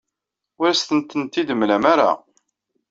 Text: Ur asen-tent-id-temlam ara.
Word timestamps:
Ur 0.59 0.67
asen-tent-id-temlam 0.69 1.83
ara. 1.93 2.11